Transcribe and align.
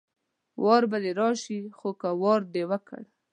وار 0.63 0.83
به 0.91 0.97
دې 1.03 1.11
راشي 1.19 1.59
خو 1.77 1.89
که 1.99 2.09
وار 2.21 2.41
دې 2.53 2.63
وکړ 2.71 3.01